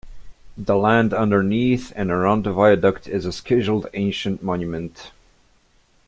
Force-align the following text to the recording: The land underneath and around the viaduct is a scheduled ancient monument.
The 0.57 0.75
land 0.75 1.13
underneath 1.13 1.93
and 1.95 2.09
around 2.09 2.45
the 2.45 2.51
viaduct 2.53 3.07
is 3.07 3.23
a 3.27 3.31
scheduled 3.31 3.85
ancient 3.93 4.41
monument. 4.41 5.11